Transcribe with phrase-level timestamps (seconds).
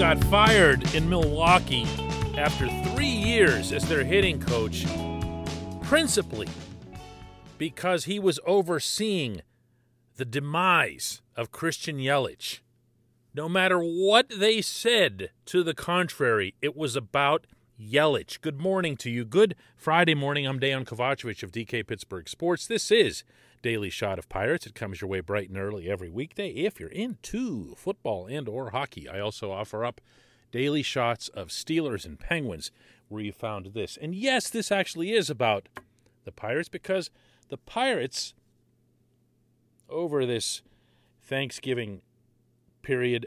[0.00, 1.84] got fired in Milwaukee
[2.38, 4.86] after three years as their hitting coach,
[5.82, 6.48] principally
[7.58, 9.42] because he was overseeing
[10.16, 12.60] the demise of Christian Yelich.
[13.34, 17.46] No matter what they said to the contrary, it was about
[17.80, 18.42] Yelich.
[18.42, 19.24] Good morning to you.
[19.24, 20.46] Good Friday morning.
[20.46, 22.66] I'm Dejan Kovacevic of DK Pittsburgh Sports.
[22.66, 23.24] This is
[23.62, 24.66] Daily Shot of Pirates.
[24.66, 28.70] It comes your way bright and early every weekday if you're into football and or
[28.70, 29.08] hockey.
[29.08, 30.02] I also offer up
[30.52, 32.70] daily shots of Steelers and Penguins
[33.08, 33.96] where you found this.
[33.96, 35.70] And yes, this actually is about
[36.24, 37.10] the Pirates because
[37.48, 38.34] the Pirates
[39.88, 40.60] over this
[41.22, 42.02] Thanksgiving
[42.82, 43.26] period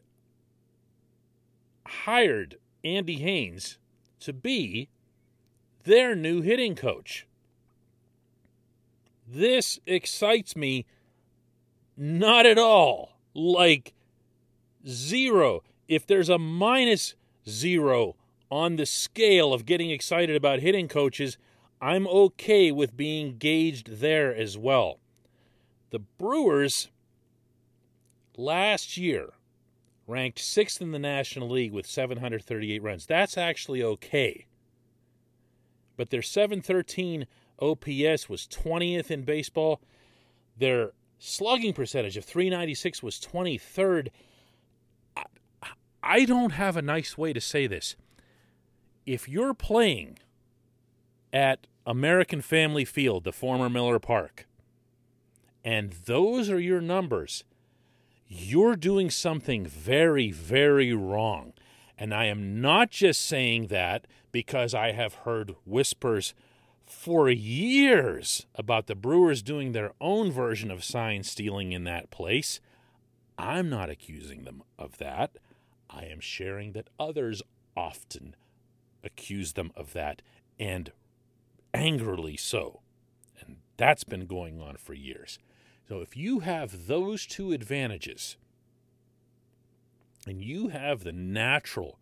[1.88, 3.80] hired Andy Haines
[4.24, 4.90] to be
[5.84, 7.28] their new hitting coach.
[9.28, 10.86] This excites me
[11.98, 13.18] not at all.
[13.34, 13.94] Like
[14.88, 15.64] zero.
[15.88, 17.16] If there's a minus
[17.48, 18.16] zero
[18.50, 21.38] on the scale of getting excited about hitting coaches,
[21.82, 25.00] I'm okay with being gauged there as well.
[25.90, 26.90] The Brewers
[28.38, 29.34] last year
[30.08, 33.06] ranked sixth in the National League with 738 runs.
[33.06, 34.46] That's actually okay.
[35.96, 37.26] But their 713
[37.60, 39.82] OPS was 20th in baseball.
[40.58, 44.10] Their slugging percentage of 396 was 23rd.
[46.02, 47.96] I don't have a nice way to say this.
[49.06, 50.20] If you're playing
[51.32, 54.48] at American Family Field, the former Miller Park,
[55.64, 57.46] and those are your numbers,
[58.28, 61.54] you're doing something very, very wrong.
[61.98, 66.34] And I am not just saying that because I have heard whispers
[66.86, 72.60] for years about the Brewers doing their own version of sign stealing in that place.
[73.38, 75.38] I'm not accusing them of that.
[75.90, 77.42] I am sharing that others
[77.76, 78.36] often
[79.04, 80.22] accuse them of that,
[80.60, 80.92] and
[81.74, 82.82] angrily so.
[83.40, 85.40] And that's been going on for years.
[85.88, 88.38] So if you have those two advantages,
[90.26, 92.00] and you have the natural,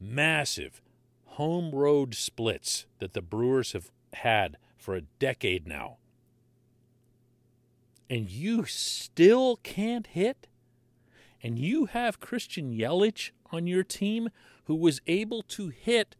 [0.00, 0.82] massive
[1.24, 5.98] home road splits that the Brewers have had for a decade now,
[8.10, 10.48] and you still can't hit,
[11.42, 14.30] and you have Christian Yelich on your team
[14.64, 16.16] who was able to hit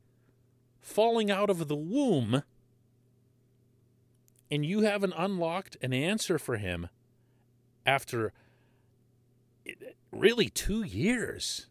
[0.81, 2.43] falling out of the womb
[4.50, 6.88] and you haven't unlocked an answer for him
[7.84, 8.32] after
[10.10, 11.66] really two years,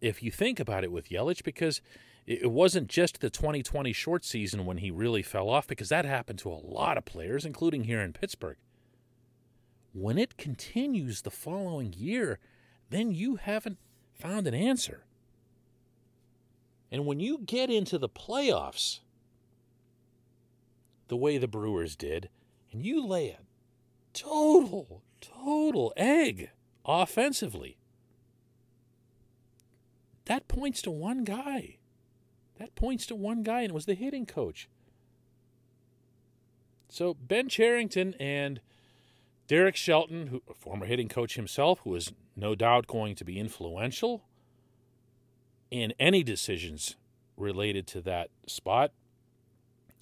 [0.00, 1.80] if you think about it with Yelich, because
[2.26, 6.38] it wasn't just the 2020 short season when he really fell off, because that happened
[6.40, 8.58] to a lot of players, including here in Pittsburgh.
[9.92, 12.38] When it continues the following year,
[12.90, 13.78] then you haven't
[14.12, 15.04] found an answer.
[16.90, 19.00] And when you get into the playoffs,
[21.08, 22.28] the way the Brewers did,
[22.72, 23.38] and you lay a
[24.12, 26.50] total, total egg
[26.84, 27.76] offensively,
[30.26, 31.76] that points to one guy.
[32.58, 34.68] That points to one guy, and it was the hitting coach.
[36.88, 38.60] So Ben Cherington and
[39.46, 43.38] Derek Shelton, who a former hitting coach himself, who is no doubt going to be
[43.38, 44.24] influential
[45.70, 46.96] in any decisions
[47.36, 48.92] related to that spot,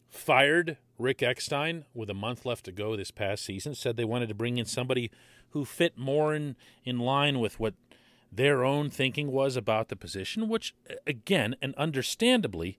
[0.09, 3.75] fired Rick Eckstein with a month left to go this past season.
[3.75, 5.11] Said they wanted to bring in somebody
[5.51, 7.75] who fit more in, in line with what
[8.33, 10.75] their own thinking was about the position, which,
[11.07, 12.79] again, and understandably,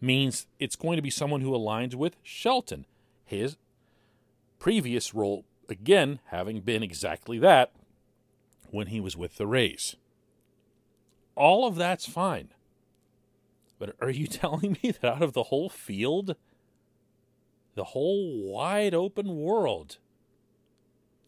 [0.00, 2.86] means it's going to be someone who aligns with Shelton.
[3.24, 3.56] His
[4.58, 7.72] previous role, again, having been exactly that
[8.70, 9.96] when he was with the Rays.
[11.34, 12.50] All of that's fine.
[13.78, 16.36] But are you telling me that out of the whole field,
[17.78, 19.98] the whole wide open world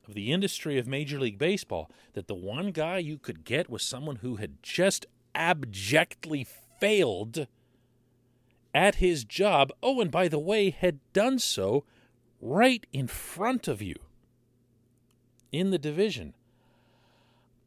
[0.08, 3.84] of the industry of Major League Baseball that the one guy you could get was
[3.84, 6.44] someone who had just abjectly
[6.80, 7.46] failed
[8.74, 9.72] at his job.
[9.80, 11.84] Oh, and by the way, had done so
[12.40, 13.94] right in front of you
[15.52, 16.34] in the division.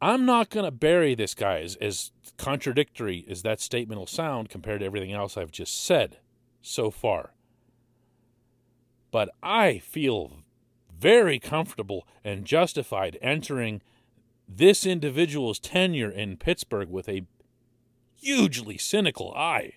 [0.02, 4.50] I'm not going to bury this guy as, as contradictory as that statement will sound
[4.50, 6.18] compared to everything else I've just said
[6.60, 7.30] so far
[9.14, 10.38] but I feel
[10.92, 13.80] very comfortable and justified entering
[14.48, 17.24] this individual's tenure in Pittsburgh with a
[18.20, 19.74] hugely cynical eye.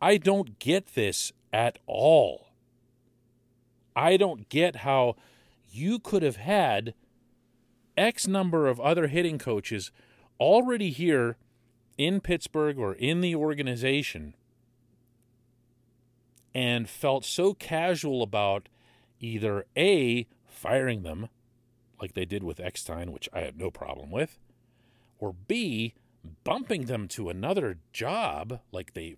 [0.00, 2.46] I don't get this at all.
[3.94, 5.16] I don't get how
[5.70, 6.94] you could have had
[7.98, 9.92] X number of other hitting coaches
[10.40, 11.36] already here
[11.98, 14.32] in Pittsburgh or in the organization
[16.56, 18.70] and felt so casual about
[19.20, 21.28] either A, firing them,
[22.00, 24.38] like they did with Eckstein, which I had no problem with,
[25.18, 25.92] or B,
[26.44, 29.16] bumping them to another job like they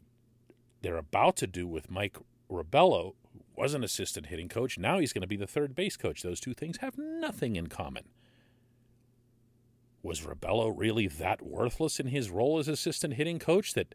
[0.82, 2.16] they're about to do with Mike
[2.50, 4.76] Rabelo, who was an assistant hitting coach.
[4.76, 6.22] Now he's going to be the third base coach.
[6.22, 8.08] Those two things have nothing in common.
[10.02, 13.94] Was Rabelo really that worthless in his role as assistant hitting coach that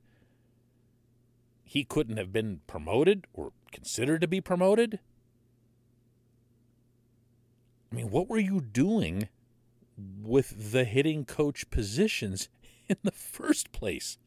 [1.74, 5.00] he couldn't have been promoted or considered to be promoted?
[7.92, 9.28] I mean, what were you doing
[10.22, 12.48] with the hitting coach positions
[12.88, 14.20] in the first place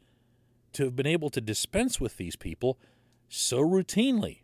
[0.72, 2.78] to have been able to dispense with these people
[3.28, 4.40] so routinely?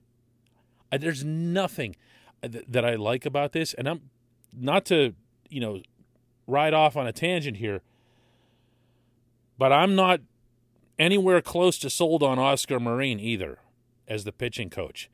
[0.97, 1.97] There's nothing
[2.41, 4.11] that I like about this, and I'm
[4.57, 5.17] not to,
[5.49, 5.81] you know,
[6.47, 7.83] ride off on a tangent here,
[9.59, 10.21] but I'm not
[11.03, 13.59] anywhere close to sold on Oscar Marin either
[14.07, 15.11] as the pitching coach.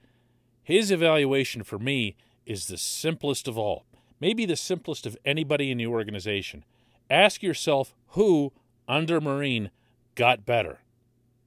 [0.63, 3.85] His evaluation for me is the simplest of all
[4.21, 6.65] maybe the simplest of anybody in the organization.
[7.11, 8.53] Ask yourself who,
[8.87, 9.71] under Marin
[10.15, 10.81] got better.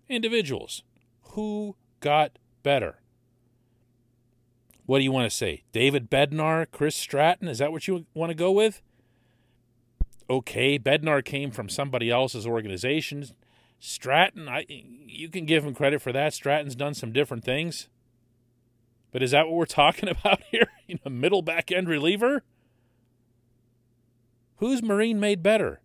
[0.09, 0.83] Individuals.
[1.33, 2.99] Who got better?
[4.85, 5.63] What do you want to say?
[5.71, 7.47] David Bednar, Chris Stratton?
[7.47, 8.81] Is that what you want to go with?
[10.29, 13.25] Okay, Bednar came from somebody else's organization.
[13.83, 16.35] Stratton, I you can give him credit for that.
[16.35, 17.89] Stratton's done some different things.
[19.11, 20.67] But is that what we're talking about here?
[20.87, 22.43] You know, middle back end reliever?
[24.57, 25.79] Who's Marin made better?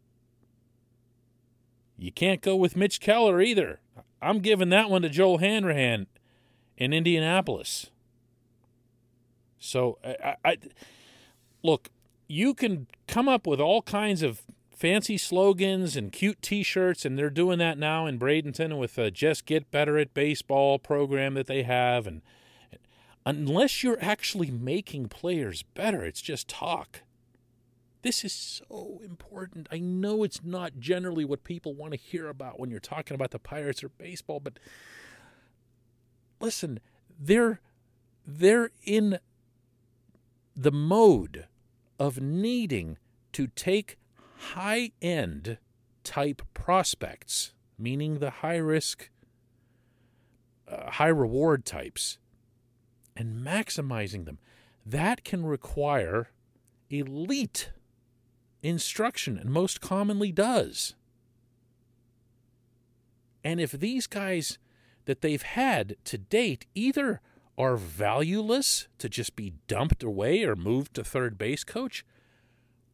[1.96, 3.78] You can't go with Mitch Keller either.
[4.20, 6.08] I'm giving that one to Joel Hanrahan
[6.76, 7.90] in Indianapolis.
[9.60, 10.56] So I, I
[11.62, 11.90] look,
[12.26, 14.42] you can come up with all kinds of
[14.76, 19.46] fancy slogans and cute T-shirts, and they're doing that now in Bradenton with a "Just
[19.46, 22.20] Get Better at Baseball" program that they have, and
[23.24, 27.00] unless you're actually making players better, it's just talk.
[28.02, 29.66] This is so important.
[29.72, 33.30] I know it's not generally what people want to hear about when you're talking about
[33.30, 34.58] the Pirates or baseball, but
[36.38, 36.80] listen,
[37.18, 37.60] they're
[38.26, 39.18] they're in
[40.54, 41.46] the mode
[41.98, 42.98] of needing
[43.32, 43.96] to take
[44.36, 45.58] high end
[46.04, 49.10] type prospects, meaning the high risk,
[50.68, 52.18] uh, high reward types,
[53.16, 54.38] and maximizing them.
[54.84, 56.30] That can require
[56.90, 57.70] elite
[58.62, 60.94] instruction and most commonly does.
[63.42, 64.58] And if these guys
[65.04, 67.20] that they've had to date either
[67.56, 72.04] are valueless to just be dumped away or moved to third base coach,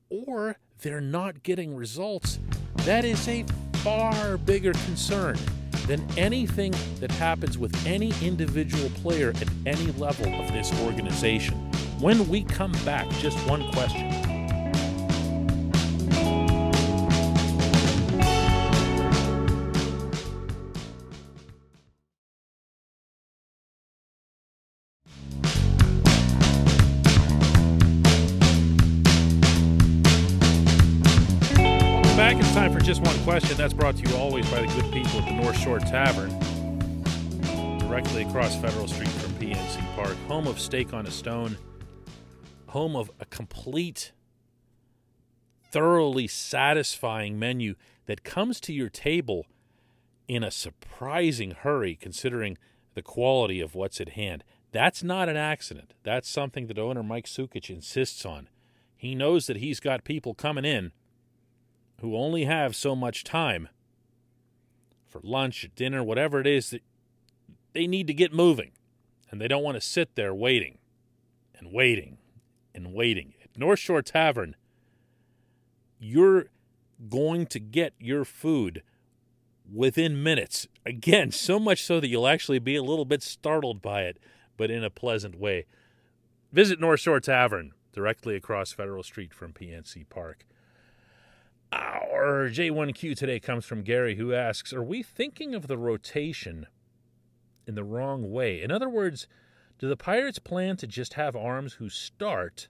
[0.09, 2.39] or they're not getting results,
[2.79, 3.45] that is a
[3.85, 5.39] far bigger concern
[5.87, 11.55] than anything that happens with any individual player at any level of this organization.
[12.01, 14.22] When we come back, just one question.
[33.33, 36.29] Question that's brought to you always by the good people at the North Shore Tavern,
[37.79, 41.57] directly across Federal Street from PNC Park, home of Steak on a Stone,
[42.67, 44.13] home of a complete,
[45.71, 47.75] thoroughly satisfying menu
[48.07, 49.47] that comes to your table
[50.29, 52.59] in a surprising hurry considering
[52.95, 54.45] the quality of what's at hand.
[54.73, 55.95] That's not an accident.
[56.03, 58.49] That's something that owner Mike Sukic insists on.
[58.97, 60.93] He knows that he's got people coming in
[62.03, 63.69] who only have so much time
[65.09, 66.83] for lunch, dinner, whatever it is that
[67.75, 68.73] they need to get moving.
[69.31, 70.79] And they don't want to sit there waiting
[71.55, 72.19] and waiting
[72.75, 73.35] and waiting.
[73.43, 74.57] At North Shore Tavern,
[76.01, 76.47] you're
[77.09, 78.83] going to get your food
[79.73, 80.67] within minutes.
[80.85, 84.19] Again, so much so that you'll actually be a little bit startled by it,
[84.57, 85.67] but in a pleasant way.
[86.51, 90.45] Visit North Shore Tavern directly across Federal Street from PNC Park.
[91.73, 96.67] Our J1Q today comes from Gary, who asks Are we thinking of the rotation
[97.67, 98.61] in the wrong way?
[98.61, 99.27] In other words,
[99.79, 102.69] do the Pirates plan to just have arms who start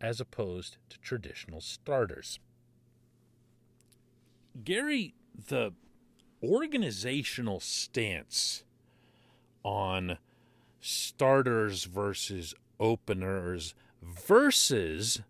[0.00, 2.38] as opposed to traditional starters?
[4.64, 5.14] Gary,
[5.48, 5.72] the
[6.42, 8.64] organizational stance
[9.64, 10.18] on
[10.80, 15.22] starters versus openers versus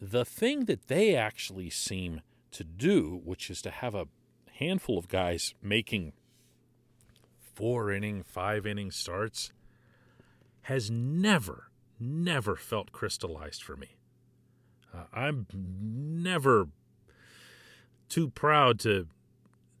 [0.00, 2.20] the thing that they actually seem
[2.52, 4.06] to do, which is to have a
[4.54, 6.12] handful of guys making
[7.54, 9.52] four inning, five inning starts,
[10.62, 13.96] has never, never felt crystallized for me.
[14.94, 16.68] Uh, I'm never
[18.08, 19.08] too proud to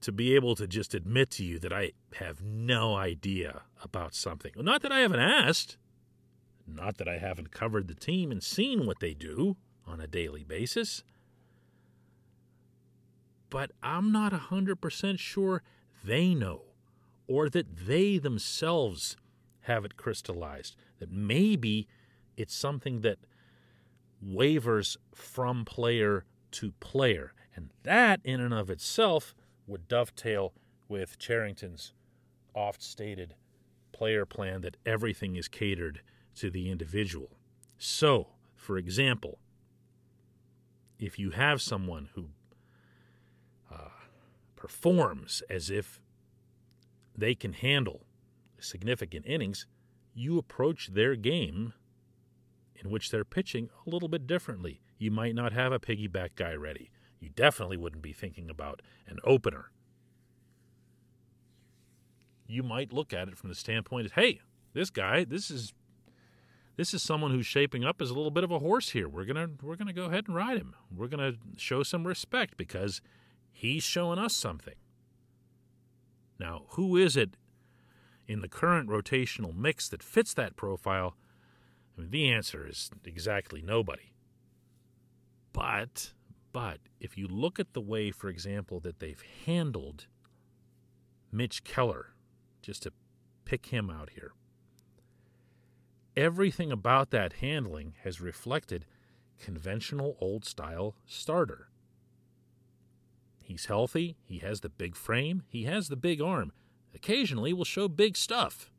[0.00, 4.52] to be able to just admit to you that I have no idea about something.
[4.54, 5.76] Not that I haven't asked,
[6.68, 9.56] not that I haven't covered the team and seen what they do
[9.88, 11.02] on a daily basis,
[13.50, 15.62] but I'm not 100% sure
[16.04, 16.62] they know
[17.26, 19.16] or that they themselves
[19.62, 20.76] have it crystallized.
[20.98, 21.86] That maybe
[22.36, 23.18] it's something that
[24.20, 27.32] wavers from player to player.
[27.54, 29.34] And that, in and of itself,
[29.66, 30.52] would dovetail
[30.88, 31.92] with Cherington's
[32.54, 33.34] oft stated
[33.92, 36.00] player plan that everything is catered
[36.36, 37.30] to the individual.
[37.78, 39.38] So, for example,
[40.98, 42.26] if you have someone who
[43.72, 43.90] uh,
[44.56, 46.00] performs as if
[47.16, 48.04] they can handle
[48.58, 49.66] significant innings,
[50.14, 51.72] you approach their game
[52.74, 54.80] in which they're pitching a little bit differently.
[54.98, 56.90] You might not have a piggyback guy ready.
[57.20, 59.70] You definitely wouldn't be thinking about an opener.
[62.46, 64.40] You might look at it from the standpoint of, hey,
[64.72, 65.72] this guy, this is
[66.78, 69.08] this is someone who's shaping up as a little bit of a horse here.
[69.08, 70.76] We're gonna we're gonna go ahead and ride him.
[70.96, 73.00] We're gonna show some respect because
[73.50, 74.76] he's showing us something.
[76.38, 77.30] Now, who is it
[78.28, 81.16] in the current rotational mix that fits that profile?
[81.96, 84.12] I mean, the answer is exactly nobody.
[85.52, 86.12] But
[86.52, 90.06] but if you look at the way, for example, that they've handled
[91.32, 92.14] Mitch Keller,
[92.62, 92.92] just to
[93.44, 94.30] pick him out here,
[96.18, 98.84] everything about that handling has reflected
[99.38, 101.68] conventional old style starter.
[103.40, 106.52] He's healthy, he has the big frame, he has the big arm.
[106.92, 108.70] Occasionally will show big stuff.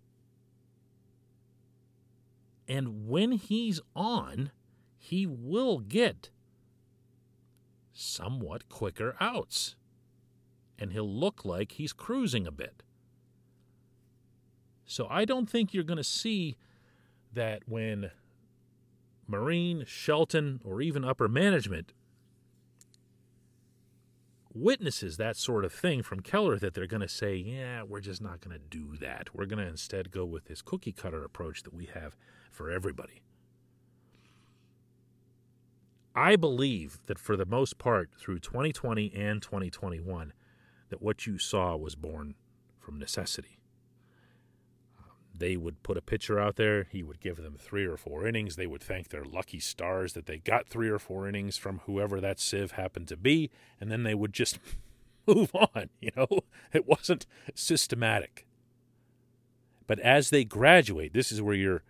[2.67, 4.51] And when he's on,
[4.97, 6.29] he will get
[7.93, 9.75] somewhat quicker outs.
[10.77, 12.83] And he'll look like he's cruising a bit.
[14.85, 16.57] So I don't think you're going to see
[17.33, 18.11] that when
[19.27, 21.93] Marin, Shelton, or even upper management
[24.53, 28.21] witnesses that sort of thing from Keller that they're going to say, yeah, we're just
[28.21, 29.29] not going to do that.
[29.33, 32.15] We're going to instead go with this cookie cutter approach that we have
[32.51, 33.21] for everybody.
[36.15, 40.33] I believe that for the most part through 2020 and 2021
[40.89, 42.33] that what you saw was born
[42.79, 43.58] from necessity.
[45.39, 46.87] They would put a pitcher out there.
[46.91, 48.57] He would give them three or four innings.
[48.57, 52.19] They would thank their lucky stars that they got three or four innings from whoever
[52.19, 54.59] that sieve happened to be, and then they would just
[55.27, 55.89] move on.
[56.01, 56.27] You know,
[56.73, 58.45] it wasn't systematic.
[59.87, 61.83] But as they graduate, this is where your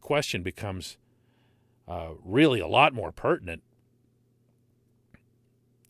[0.00, 0.96] question becomes
[1.86, 3.62] uh, really a lot more pertinent.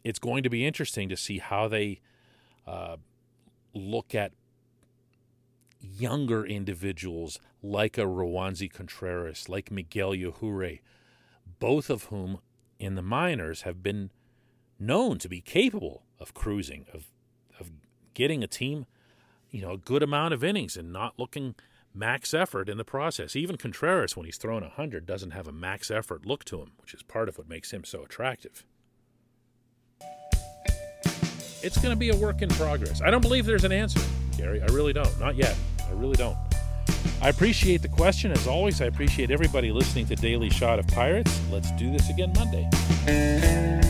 [0.04, 2.00] It's going to be interesting to see how they
[2.66, 2.96] uh,
[3.72, 4.32] look at
[5.83, 10.81] younger individuals like a Roansy Contreras, like Miguel Yajure,
[11.59, 12.41] both of whom
[12.79, 14.11] in the minors have been
[14.79, 17.07] known to be capable of cruising, of
[17.59, 17.71] of
[18.15, 18.87] getting a team,
[19.51, 21.55] you know, a good amount of innings and not looking
[21.95, 23.37] max effort in the process.
[23.37, 26.95] Even Contreras, when he's thrown 100, doesn't have a max effort look to him, which
[26.95, 28.65] is part of what makes him so attractive.
[31.62, 33.01] It's going to be a work in progress.
[33.01, 34.01] I don't believe there's an answer,
[34.37, 34.61] Gary.
[34.61, 35.21] I really don't.
[35.21, 35.57] Not yet.
[35.92, 36.38] I really don't.
[37.20, 38.32] I appreciate the question.
[38.32, 41.38] As always, I appreciate everybody listening to Daily Shot of Pirates.
[41.50, 43.82] Let's do this again Monday.